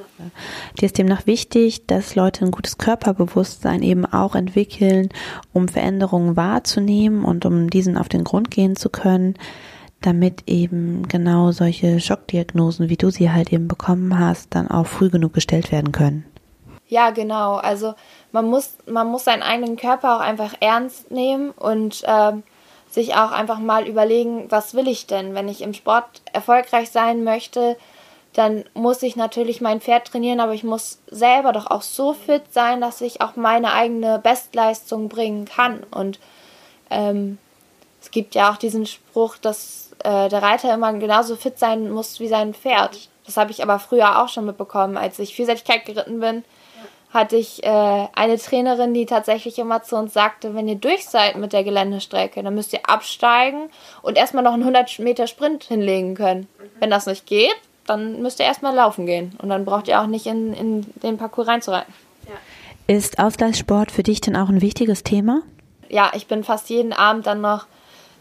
[0.79, 5.10] Dir ist demnach wichtig, dass Leute ein gutes Körperbewusstsein eben auch entwickeln,
[5.53, 9.36] um Veränderungen wahrzunehmen und um diesen auf den Grund gehen zu können,
[10.01, 15.12] damit eben genau solche Schockdiagnosen, wie du sie halt eben bekommen hast, dann auch früh
[15.12, 16.25] genug gestellt werden können.
[16.88, 17.58] Ja, genau.
[17.58, 17.93] Also
[18.32, 22.41] man muss, man muss seinen eigenen Körper auch einfach ernst nehmen und ähm,
[22.89, 25.36] sich auch einfach mal überlegen, was will ich denn?
[25.36, 27.78] Wenn ich im Sport erfolgreich sein möchte,
[28.34, 32.43] dann muss ich natürlich mein Pferd trainieren, aber ich muss selber doch auch so fit
[32.52, 35.84] sein, dass ich auch meine eigene Bestleistung bringen kann.
[35.91, 36.19] Und
[36.89, 37.38] ähm,
[38.02, 42.19] es gibt ja auch diesen Spruch, dass äh, der Reiter immer genauso fit sein muss
[42.19, 43.10] wie sein Pferd.
[43.25, 46.43] Das habe ich aber früher auch schon mitbekommen, als ich Vielseitigkeit geritten bin
[47.11, 51.37] hatte ich äh, eine Trainerin, die tatsächlich immer zu uns sagte, wenn ihr durch seid
[51.37, 53.69] mit der Geländestrecke, dann müsst ihr absteigen
[54.01, 56.47] und erstmal noch einen 100 Meter Sprint hinlegen können.
[56.79, 57.55] Wenn das nicht geht,
[57.87, 61.17] dann müsst ihr erstmal laufen gehen und dann braucht ihr auch nicht in, in den
[61.17, 61.91] Parcours reinzureiten.
[62.27, 62.95] Ja.
[62.95, 65.41] Ist Ausgleichssport für dich denn auch ein wichtiges Thema?
[65.89, 67.65] Ja, ich bin fast jeden Abend dann noch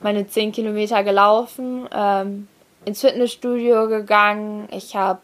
[0.00, 2.48] meine 10 Kilometer gelaufen, ähm,
[2.86, 4.68] ins Fitnessstudio gegangen.
[4.70, 5.20] Ich habe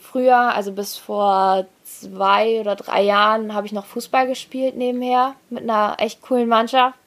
[0.00, 1.66] früher, also bis vor
[1.98, 6.98] zwei oder drei Jahren habe ich noch Fußball gespielt nebenher mit einer echt coolen Mannschaft.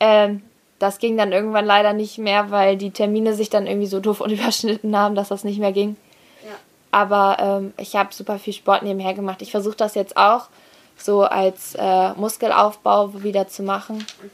[0.00, 0.42] Ähm,
[0.78, 4.20] das ging dann irgendwann leider nicht mehr, weil die Termine sich dann irgendwie so doof
[4.20, 5.96] und überschnitten haben, dass das nicht mehr ging.
[6.44, 6.54] Ja.
[6.90, 9.42] Aber ähm, ich habe super viel Sport nebenher gemacht.
[9.42, 10.48] Ich versuche das jetzt auch
[10.96, 13.98] so als äh, Muskelaufbau wieder zu machen.
[13.98, 14.30] Mhm.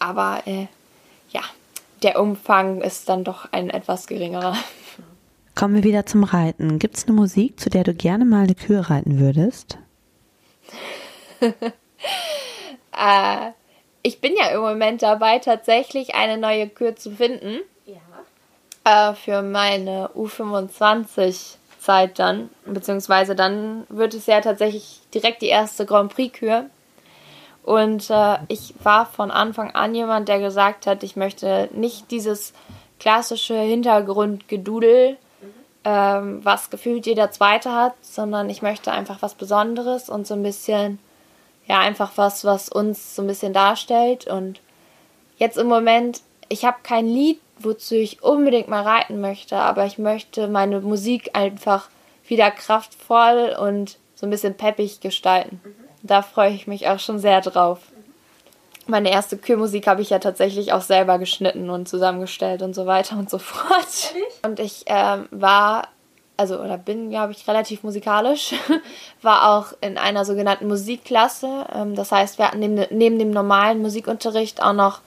[0.00, 0.66] Aber äh,
[1.30, 1.42] ja,
[2.02, 4.56] der Umfang ist dann doch ein etwas geringerer.
[5.54, 6.80] Kommen wir wieder zum Reiten.
[6.80, 9.78] Gibt es eine Musik, zu der du gerne mal eine Kühe reiten würdest?
[11.40, 11.52] äh,
[14.02, 17.60] ich bin ja im Moment dabei, tatsächlich eine neue Kür zu finden.
[17.86, 19.10] Ja.
[19.10, 22.50] Äh, für meine U25-Zeit dann.
[22.66, 26.68] Beziehungsweise dann wird es ja tatsächlich direkt die erste Grand Prix-Kür.
[27.62, 32.54] Und äh, ich war von Anfang an jemand, der gesagt hat, ich möchte nicht dieses
[32.98, 35.16] klassische Hintergrundgedudel
[35.84, 40.42] ähm, was gefühlt jeder Zweite hat, sondern ich möchte einfach was Besonderes und so ein
[40.42, 40.98] bisschen,
[41.66, 44.26] ja, einfach was, was uns so ein bisschen darstellt.
[44.26, 44.60] Und
[45.38, 49.98] jetzt im Moment, ich habe kein Lied, wozu ich unbedingt mal reiten möchte, aber ich
[49.98, 51.88] möchte meine Musik einfach
[52.26, 55.60] wieder kraftvoll und so ein bisschen peppig gestalten.
[55.62, 55.74] Mhm.
[56.02, 57.80] Da freue ich mich auch schon sehr drauf
[58.86, 63.16] meine erste Kürmusik habe ich ja tatsächlich auch selber geschnitten und zusammengestellt und so weiter
[63.16, 64.12] und so fort.
[64.14, 64.34] Ehrlich?
[64.42, 65.88] Und ich ähm, war,
[66.36, 68.54] also oder bin, glaube ich, relativ musikalisch,
[69.22, 71.66] war auch in einer sogenannten Musikklasse.
[71.74, 75.00] Ähm, das heißt, wir hatten neben, neben dem normalen Musikunterricht auch noch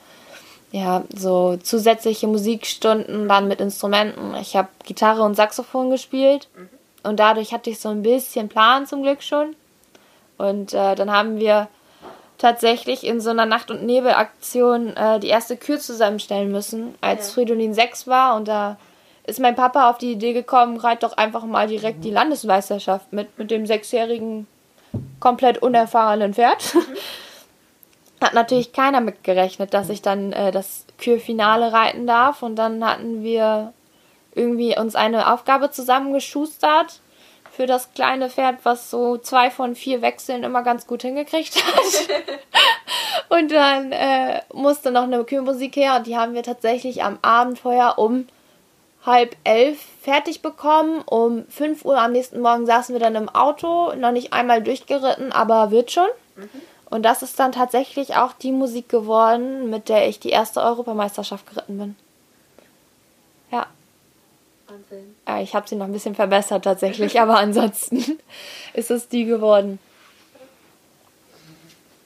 [0.72, 4.36] ja, so zusätzliche Musikstunden dann mit Instrumenten.
[4.36, 6.70] Ich habe Gitarre und Saxophon gespielt mhm.
[7.04, 9.56] und dadurch hatte ich so ein bisschen Plan zum Glück schon.
[10.38, 11.68] Und äh, dann haben wir
[12.38, 17.34] tatsächlich in so einer Nacht- und Nebelaktion äh, die erste Kür zusammenstellen müssen, als ja.
[17.34, 18.36] Fridolin 6 war.
[18.36, 18.78] Und da
[19.26, 23.38] ist mein Papa auf die Idee gekommen, reit doch einfach mal direkt die Landesmeisterschaft mit,
[23.38, 24.48] mit dem sechsjährigen,
[25.20, 26.76] komplett unerfahrenen Pferd.
[26.76, 26.82] Mhm.
[28.22, 32.42] Hat natürlich keiner mitgerechnet, dass ich dann äh, das Kürfinale reiten darf.
[32.42, 33.74] Und dann hatten wir
[34.34, 37.00] irgendwie uns eine Aufgabe zusammengeschustert
[37.58, 42.10] für das kleine Pferd, was so zwei von vier Wechseln immer ganz gut hingekriegt hat.
[43.30, 47.58] und dann äh, musste noch eine Kühlmusik her und die haben wir tatsächlich am Abend
[47.58, 48.28] vorher um
[49.04, 51.02] halb elf fertig bekommen.
[51.08, 55.32] Um fünf Uhr am nächsten Morgen saßen wir dann im Auto, noch nicht einmal durchgeritten,
[55.32, 56.10] aber wird schon.
[56.36, 56.50] Mhm.
[56.92, 61.50] Und das ist dann tatsächlich auch die Musik geworden, mit der ich die erste Europameisterschaft
[61.50, 61.96] geritten bin.
[63.52, 63.66] Ja.
[64.78, 65.16] Wahnsinn.
[65.28, 68.20] Äh, ich habe sie noch ein bisschen verbessert tatsächlich, aber ansonsten
[68.74, 69.80] ist es die geworden.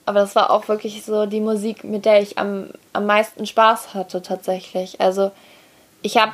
[0.05, 3.93] Aber das war auch wirklich so die Musik, mit der ich am, am meisten Spaß
[3.93, 4.99] hatte tatsächlich.
[4.99, 5.31] Also
[6.01, 6.33] ich habe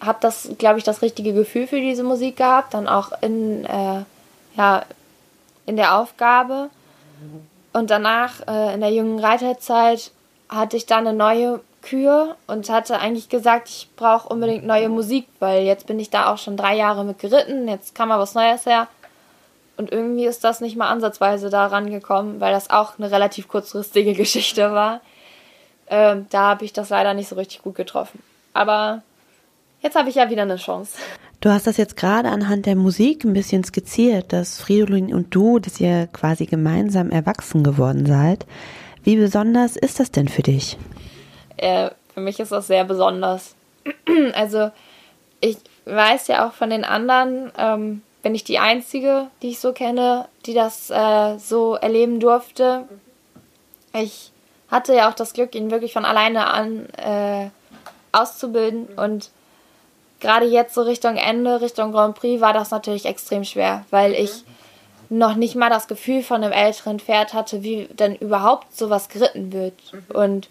[0.00, 4.02] hab das, glaube ich, das richtige Gefühl für diese Musik gehabt, dann auch in, äh,
[4.56, 4.84] ja,
[5.66, 6.70] in der Aufgabe.
[7.72, 10.10] Und danach, äh, in der jungen Reiterzeit,
[10.48, 15.26] hatte ich dann eine neue Kür und hatte eigentlich gesagt, ich brauche unbedingt neue Musik,
[15.38, 18.34] weil jetzt bin ich da auch schon drei Jahre mit geritten, jetzt kam mal was
[18.34, 18.88] Neues her.
[19.76, 24.12] Und irgendwie ist das nicht mal ansatzweise da rangekommen, weil das auch eine relativ kurzfristige
[24.14, 25.00] Geschichte war.
[25.88, 28.22] Ähm, da habe ich das leider nicht so richtig gut getroffen.
[28.52, 29.02] Aber
[29.80, 30.96] jetzt habe ich ja wieder eine Chance.
[31.40, 35.58] Du hast das jetzt gerade anhand der Musik ein bisschen skizziert, dass Fridolin und du,
[35.58, 38.46] dass ihr quasi gemeinsam erwachsen geworden seid.
[39.02, 40.78] Wie besonders ist das denn für dich?
[41.56, 43.54] Äh, für mich ist das sehr besonders.
[44.34, 44.70] also
[45.40, 49.72] ich weiß ja auch von den anderen, ähm, bin ich die Einzige, die ich so
[49.72, 52.88] kenne, die das äh, so erleben durfte.
[53.92, 54.32] Ich
[54.70, 57.50] hatte ja auch das Glück, ihn wirklich von alleine an äh,
[58.12, 59.30] auszubilden und
[60.20, 64.44] gerade jetzt so Richtung Ende, Richtung Grand Prix war das natürlich extrem schwer, weil ich
[65.10, 69.52] noch nicht mal das Gefühl von einem älteren Pferd hatte, wie denn überhaupt sowas geritten
[69.52, 69.74] wird.
[70.08, 70.48] Und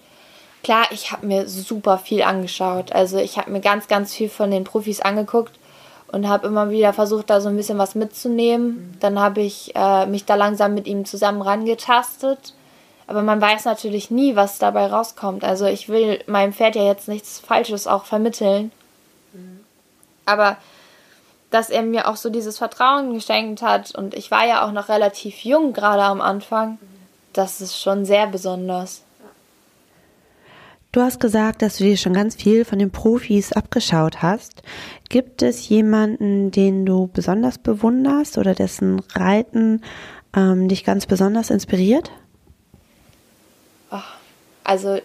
[0.64, 2.92] klar, ich habe mir super viel angeschaut.
[2.92, 5.54] Also ich habe mir ganz, ganz viel von den Profis angeguckt
[6.08, 8.98] und habe immer wieder versucht, da so ein bisschen was mitzunehmen.
[9.00, 12.54] Dann habe ich äh, mich da langsam mit ihm zusammen rangetastet.
[13.06, 15.44] Aber man weiß natürlich nie, was dabei rauskommt.
[15.44, 18.72] Also ich will meinem Pferd ja jetzt nichts Falsches auch vermitteln.
[20.26, 20.58] Aber
[21.50, 24.90] dass er mir auch so dieses Vertrauen geschenkt hat und ich war ja auch noch
[24.90, 26.80] relativ jung gerade am Anfang,
[27.34, 29.04] das ist schon sehr besonders.
[30.94, 34.62] Du hast gesagt, dass du dir schon ganz viel von den Profis abgeschaut hast.
[35.10, 39.82] Gibt es jemanden, den du besonders bewunderst oder dessen Reiten
[40.36, 42.12] ähm, dich ganz besonders inspiriert?
[44.64, 45.00] Also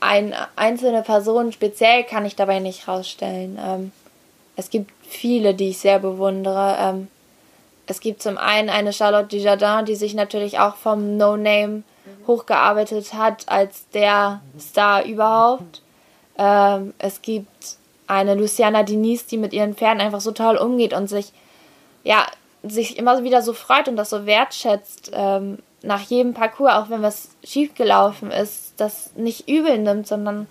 [0.00, 3.58] eine einzelne Person speziell kann ich dabei nicht rausstellen.
[3.62, 3.92] Ähm,
[4.56, 6.76] es gibt viele, die ich sehr bewundere.
[6.80, 7.08] Ähm,
[7.86, 11.82] es gibt zum einen eine Charlotte Dujardin, die sich natürlich auch vom No-Name
[12.26, 15.82] hochgearbeitet hat als der Star überhaupt.
[16.38, 21.08] Ähm, es gibt eine Luciana Diniz, die mit ihren Pferden einfach so toll umgeht und
[21.08, 21.32] sich,
[22.02, 22.26] ja,
[22.62, 27.02] sich immer wieder so freut und das so wertschätzt ähm, nach jedem Parcours, auch wenn
[27.02, 30.46] was schiefgelaufen ist, das nicht übel nimmt, sondern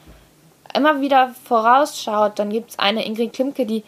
[0.76, 2.38] immer wieder vorausschaut.
[2.38, 3.84] Dann gibt es eine Ingrid Klimke, die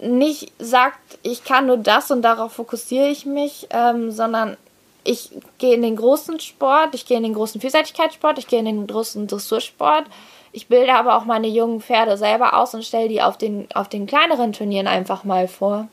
[0.00, 4.56] nicht sagt, ich kann nur das und darauf fokussiere ich mich, ähm, sondern
[5.04, 8.66] ich gehe in den großen Sport, ich gehe in den großen Vielseitigkeitssport, ich gehe in
[8.66, 10.04] den großen Dressursport.
[10.52, 13.88] Ich bilde aber auch meine jungen Pferde selber aus und stelle die auf den, auf
[13.88, 15.88] den kleineren Turnieren einfach mal vor.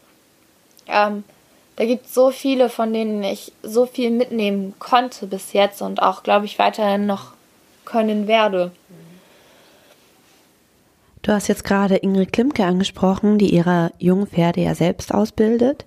[0.87, 1.23] Ähm,
[1.77, 6.01] da gibt es so viele, von denen ich so viel mitnehmen konnte bis jetzt und
[6.01, 7.31] auch, glaube ich, weiterhin noch
[7.85, 8.71] können werde.
[11.21, 15.85] Du hast jetzt gerade Ingrid Klimke angesprochen, die ihre jungen Pferde ja selbst ausbildet.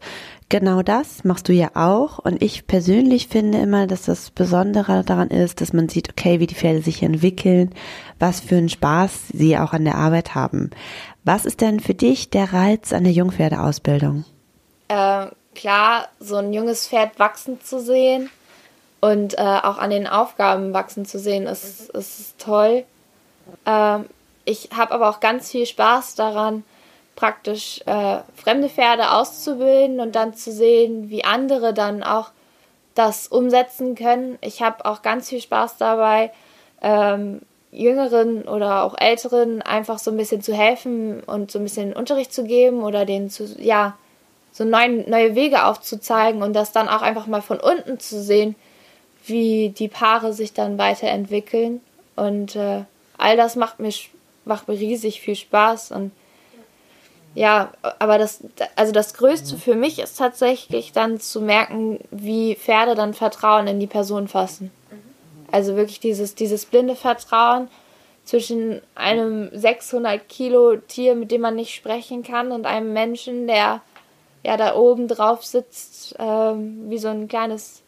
[0.51, 2.19] Genau das machst du ja auch.
[2.19, 6.47] Und ich persönlich finde immer, dass das Besondere daran ist, dass man sieht, okay, wie
[6.47, 7.75] die Pferde sich entwickeln,
[8.19, 10.71] was für einen Spaß sie auch an der Arbeit haben.
[11.25, 14.27] Was ist denn für dich der Reiz an der Jungpferdeausbildung?
[14.89, 18.29] Äh, klar, so ein junges Pferd wachsen zu sehen
[19.01, 22.85] und äh, auch an den Aufgaben wachsen zu sehen, ist, ist toll.
[23.65, 24.05] Ähm,
[24.45, 26.65] ich habe aber auch ganz viel Spaß daran,
[27.15, 32.31] praktisch äh, fremde Pferde auszubilden und dann zu sehen, wie andere dann auch
[32.95, 34.39] das umsetzen können.
[34.41, 36.33] Ich habe auch ganz viel Spaß dabei,
[36.83, 41.95] ähm, Jüngeren oder auch Älteren einfach so ein bisschen zu helfen und so ein bisschen
[41.95, 43.97] Unterricht zu geben oder denen zu, ja,
[44.53, 48.55] so neuen, neue Wege aufzuzeigen und das dann auch einfach mal von unten zu sehen,
[49.25, 51.81] wie die Paare sich dann weiterentwickeln.
[52.17, 52.85] Und äh,
[53.17, 53.93] all das macht mir,
[54.45, 56.13] macht mir riesig viel Spaß und
[57.35, 58.45] ja, aber das,
[58.77, 63.81] also das Größte für mich ist tatsächlich dann zu merken, wie Pferde dann Vertrauen in
[63.81, 64.71] die Person fassen.
[65.51, 67.69] Also wirklich dieses, dieses blinde Vertrauen
[68.25, 73.81] zwischen einem 600 Kilo Tier, mit dem man nicht sprechen kann, und einem Menschen, der
[74.45, 77.83] ja da oben drauf sitzt, ähm, wie so ein kleines,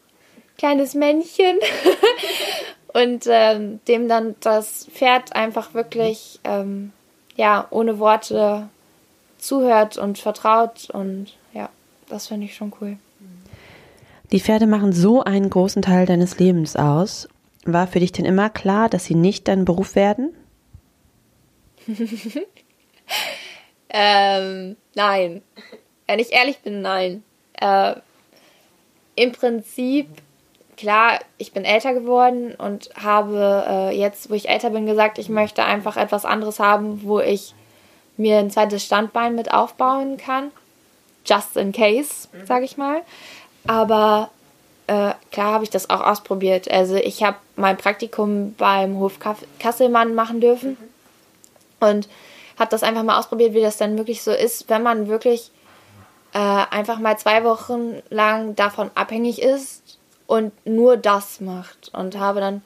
[0.57, 1.59] kleines Männchen.
[2.95, 6.93] und ähm, dem dann das Pferd einfach wirklich, ähm,
[7.35, 8.69] ja, ohne Worte
[9.37, 11.69] zuhört und vertraut und ja,
[12.07, 12.95] das finde ich schon cool.
[14.31, 17.27] Die Pferde machen so einen großen Teil deines Lebens aus.
[17.65, 20.33] War für dich denn immer klar, dass sie nicht dein Beruf werden?
[23.89, 25.41] ähm, nein.
[26.07, 27.23] Wenn ich ehrlich bin, nein.
[27.59, 27.95] Äh,
[29.17, 30.07] Im Prinzip,
[30.77, 35.29] klar, ich bin älter geworden und habe äh, jetzt, wo ich älter bin, gesagt, ich
[35.29, 37.53] möchte einfach etwas anderes haben, wo ich
[38.17, 40.51] mir ein zweites Standbein mit aufbauen kann.
[41.25, 42.45] Just in case, mhm.
[42.45, 43.01] sage ich mal.
[43.67, 44.29] Aber
[44.87, 46.69] äh, klar habe ich das auch ausprobiert.
[46.69, 49.19] Also ich habe mein Praktikum beim Hof
[49.59, 50.77] Kasselmann machen dürfen
[51.79, 51.87] mhm.
[51.87, 52.09] und
[52.57, 55.51] habe das einfach mal ausprobiert, wie das dann wirklich so ist, wenn man wirklich
[56.33, 61.91] äh, einfach mal zwei Wochen lang davon abhängig ist und nur das macht.
[61.93, 62.61] Und habe dann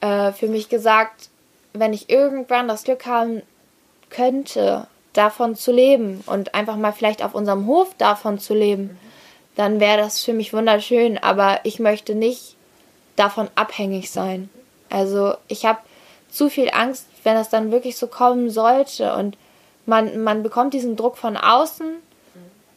[0.00, 1.28] äh, für mich gesagt,
[1.72, 3.42] wenn ich irgendwann das Glück haben
[4.10, 8.98] könnte, davon zu leben und einfach mal vielleicht auf unserem Hof davon zu leben,
[9.56, 11.18] dann wäre das für mich wunderschön.
[11.18, 12.56] Aber ich möchte nicht
[13.16, 14.48] davon abhängig sein.
[14.88, 15.80] Also ich habe
[16.30, 19.36] zu viel Angst, wenn das dann wirklich so kommen sollte und
[19.84, 21.96] man, man bekommt diesen Druck von außen,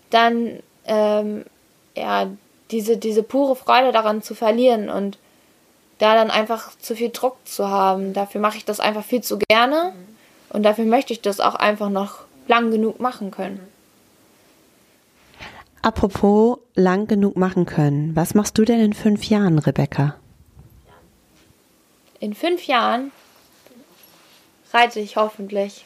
[0.09, 1.45] dann ähm,
[1.95, 2.27] ja,
[2.71, 5.17] diese, diese pure Freude daran zu verlieren und
[5.99, 8.13] da dann einfach zu viel Druck zu haben.
[8.13, 9.93] Dafür mache ich das einfach viel zu gerne
[10.49, 13.59] und dafür möchte ich das auch einfach noch lang genug machen können.
[15.81, 20.15] Apropos lang genug machen können, was machst du denn in fünf Jahren, Rebecca?
[22.19, 23.11] In fünf Jahren
[24.73, 25.85] reite ich hoffentlich.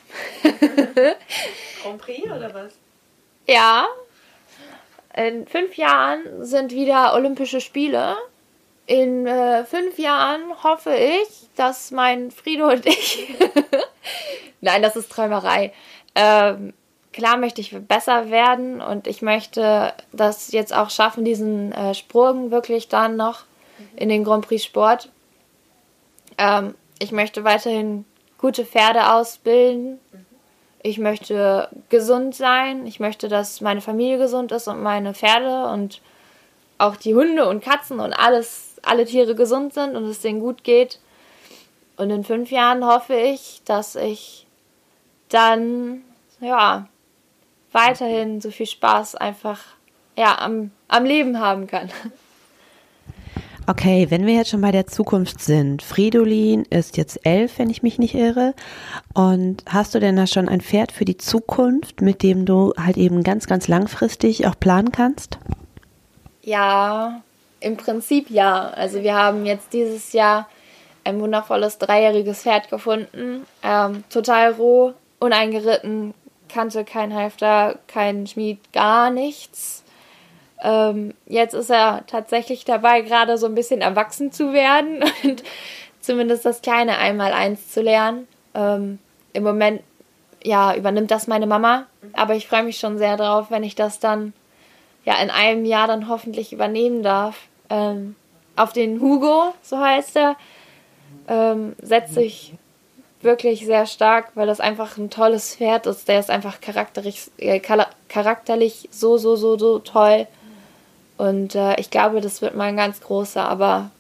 [1.84, 2.74] Grand Prix oder was?
[3.48, 3.88] Ja.
[5.16, 8.16] In fünf Jahren sind wieder Olympische Spiele.
[8.86, 13.28] In äh, fünf Jahren hoffe ich, dass mein Frido und ich.
[14.62, 15.74] Nein, das ist Träumerei.
[16.16, 16.74] Ähm,
[17.14, 22.52] klar möchte ich besser werden und ich möchte das jetzt auch schaffen, diesen äh, Sprung
[22.52, 23.44] wirklich dann noch
[23.96, 25.10] in den Grand Prix Sport.
[26.38, 28.06] Ähm, ich möchte weiterhin
[28.38, 30.00] gute Pferde ausbilden.
[30.82, 32.86] Ich möchte gesund sein.
[32.88, 36.02] Ich möchte, dass meine Familie gesund ist und meine Pferde und
[36.78, 40.64] auch die Hunde und Katzen und alles, alle Tiere gesund sind und es denen gut
[40.64, 41.00] geht.
[41.98, 44.48] Und in fünf Jahren hoffe ich, dass ich
[45.28, 46.02] dann,
[46.40, 46.88] ja,
[47.74, 49.60] weiterhin so viel Spaß einfach,
[50.18, 51.92] ja, am, am Leben haben kann.
[53.70, 57.84] Okay, wenn wir jetzt schon bei der Zukunft sind, Fridolin ist jetzt elf, wenn ich
[57.84, 58.56] mich nicht irre.
[59.14, 62.98] Und hast du denn da schon ein Pferd für die Zukunft, mit dem du halt
[62.98, 65.38] eben ganz, ganz langfristig auch planen kannst?
[66.42, 67.22] Ja,
[67.60, 68.70] im Prinzip ja.
[68.70, 70.50] Also wir haben jetzt dieses Jahr
[71.04, 73.46] ein wundervolles dreijähriges Pferd gefunden.
[73.62, 76.16] Ähm, total roh, uneingeritten,
[76.52, 79.84] kannte kein Halfter, kein Schmied, gar nichts.
[80.62, 85.44] Ähm, jetzt ist er tatsächlich dabei, gerade so ein bisschen erwachsen zu werden und
[86.02, 88.28] zumindest das kleine Einmal-Eins zu lernen.
[88.54, 89.00] Ähm,
[89.34, 89.82] Im Moment,
[90.44, 94.00] ja, übernimmt das meine Mama, aber ich freue mich schon sehr drauf, wenn ich das
[94.00, 94.34] dann
[95.06, 97.38] ja in einem Jahr dann hoffentlich übernehmen darf.
[97.70, 98.16] Ähm,
[98.56, 100.36] auf den Hugo, so heißt er,
[101.30, 102.54] ähm, setze ich
[103.22, 106.08] wirklich sehr stark, weil das einfach ein tolles Pferd ist.
[106.08, 110.28] Der ist einfach charakterlich, äh, charakterlich so, so, so, so toll.
[111.20, 113.44] Und äh, ich glaube, das wird mal ein ganz großer.
[113.44, 113.92] Aber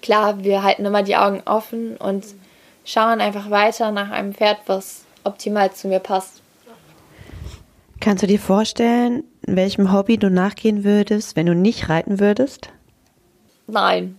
[0.00, 2.24] klar, wir halten immer die Augen offen und
[2.86, 6.40] schauen einfach weiter nach einem Pferd, was optimal zu mir passt.
[8.00, 12.70] Kannst du dir vorstellen, welchem Hobby du nachgehen würdest, wenn du nicht reiten würdest?
[13.66, 14.18] Nein.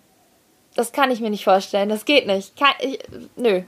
[0.76, 1.90] Das kann ich mir nicht vorstellen.
[1.90, 2.56] Das geht nicht.
[2.56, 3.00] Kann, ich,
[3.36, 3.64] nö.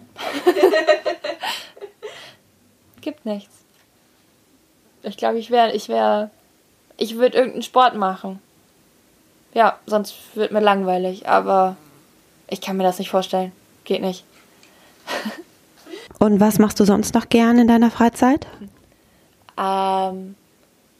[3.01, 3.55] Gibt nichts.
[5.01, 6.29] Ich glaube, ich wäre ich wäre
[6.99, 8.39] ich würde irgendeinen Sport machen.
[9.53, 11.75] Ja, sonst wird mir langweilig, aber
[12.47, 13.51] ich kann mir das nicht vorstellen.
[13.83, 14.23] Geht nicht.
[16.19, 18.45] Und was machst du sonst noch gerne in deiner Freizeit?
[19.57, 20.35] Ähm,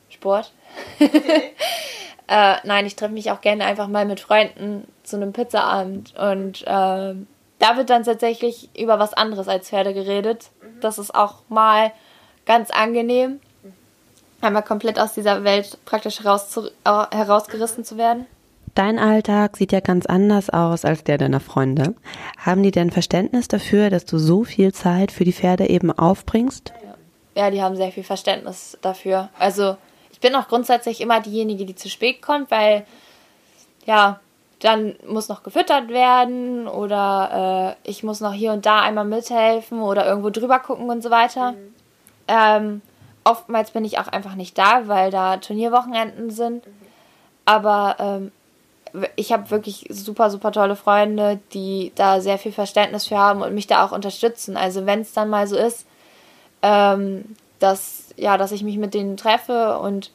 [0.10, 0.52] Sport.
[1.00, 6.62] äh, nein, ich treffe mich auch gerne einfach mal mit Freunden zu einem Pizzaabend und
[6.64, 6.66] äh,
[7.60, 10.50] da wird dann tatsächlich über was anderes als Pferde geredet.
[10.80, 11.92] Das ist auch mal
[12.46, 13.42] ganz angenehm
[14.42, 18.26] einmal komplett aus dieser Welt praktisch heraus zu, herausgerissen zu werden?
[18.76, 21.96] Dein Alltag sieht ja ganz anders aus als der deiner Freunde.
[22.38, 26.72] Haben die denn Verständnis dafür, dass du so viel Zeit für die Pferde eben aufbringst?
[27.36, 29.30] Ja, die haben sehr viel Verständnis dafür.
[29.38, 29.76] Also
[30.12, 32.86] ich bin auch grundsätzlich immer diejenige, die zu spät kommt, weil
[33.86, 34.20] ja,
[34.60, 39.82] dann muss noch gefüttert werden oder äh, ich muss noch hier und da einmal mithelfen
[39.82, 41.54] oder irgendwo drüber gucken und so weiter.
[41.54, 41.76] Mhm.
[42.28, 42.82] Ähm,
[43.24, 46.64] oftmals bin ich auch einfach nicht da, weil da Turnierwochenenden sind.
[47.46, 48.32] Aber ähm,
[49.16, 53.54] ich habe wirklich super, super tolle Freunde, die da sehr viel Verständnis für haben und
[53.54, 54.58] mich da auch unterstützen.
[54.58, 55.86] Also wenn es dann mal so ist,
[56.62, 60.12] ähm, dass, ja, dass ich mich mit denen treffe und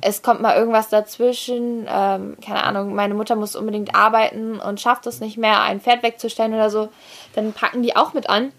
[0.00, 5.06] es kommt mal irgendwas dazwischen, ähm, keine Ahnung, meine Mutter muss unbedingt arbeiten und schafft
[5.06, 6.88] es nicht mehr, ein Pferd wegzustellen oder so,
[7.34, 8.52] dann packen die auch mit an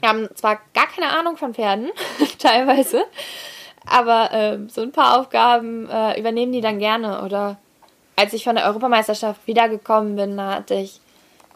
[0.00, 1.90] wir haben zwar gar keine Ahnung von Pferden,
[2.38, 3.04] teilweise,
[3.86, 7.22] aber äh, so ein paar Aufgaben äh, übernehmen die dann gerne.
[7.22, 7.58] Oder
[8.16, 11.00] als ich von der Europameisterschaft wiedergekommen bin, da hatte ich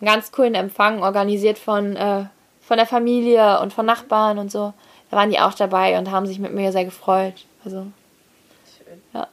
[0.01, 2.25] einen ganz coolen Empfang organisiert von, äh,
[2.61, 4.73] von der Familie und von Nachbarn und so.
[5.11, 7.45] Da waren die auch dabei und haben sich mit mir sehr gefreut.
[7.65, 7.87] Also
[9.13, 9.29] Ja.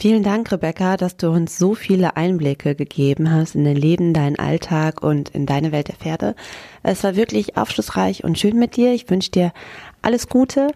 [0.00, 4.38] Vielen Dank, Rebecca, dass du uns so viele Einblicke gegeben hast in dein Leben, deinen
[4.38, 6.36] Alltag und in deine Welt der Pferde.
[6.84, 8.92] Es war wirklich aufschlussreich und schön mit dir.
[8.92, 9.52] Ich wünsche dir
[10.00, 10.70] alles Gute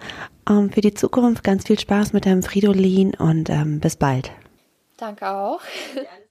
[0.50, 4.32] ähm, für die Zukunft, ganz viel Spaß mit deinem Fridolin und ähm, bis bald.
[4.96, 5.60] Danke auch.